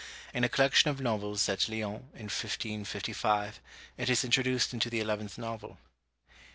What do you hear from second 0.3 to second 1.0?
In a collection of